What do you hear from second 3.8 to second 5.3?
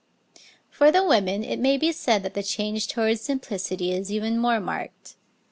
is even more marked.